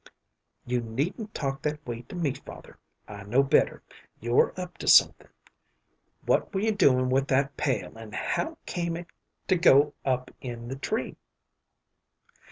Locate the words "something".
4.87-5.27